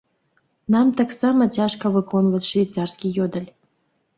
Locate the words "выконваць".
1.99-2.45